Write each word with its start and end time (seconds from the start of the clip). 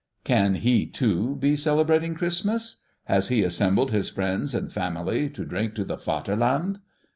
Can 0.23 0.55
he 0.55 0.87
too 0.87 1.35
be 1.35 1.55
celebrating 1.55 2.15
Christmas? 2.15 2.77
Has 3.03 3.27
he 3.27 3.43
assembled 3.43 3.91
his 3.91 4.09
friends 4.09 4.55
and 4.55 4.73
family 4.73 5.29
to 5.29 5.45
drink 5.45 5.75
to 5.75 5.85
the 5.85 5.95
Vaterland? 5.97 6.79